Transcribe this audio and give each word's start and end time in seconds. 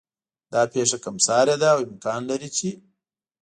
دا 0.51 0.61
پېښه 0.73 0.97
کم 1.03 1.15
سارې 1.27 1.55
ده 1.61 1.67
او 1.73 1.79
امکان 1.89 2.21
لري 2.31 2.49
چې 2.57 2.69